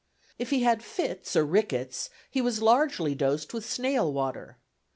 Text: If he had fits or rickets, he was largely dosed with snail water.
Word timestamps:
If 0.39 0.49
he 0.49 0.63
had 0.63 0.81
fits 0.81 1.35
or 1.35 1.45
rickets, 1.45 2.09
he 2.31 2.41
was 2.41 2.59
largely 2.59 3.13
dosed 3.13 3.53
with 3.53 3.67
snail 3.69 4.11
water. 4.11 4.57